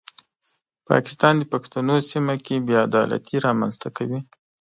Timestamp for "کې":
2.45-2.55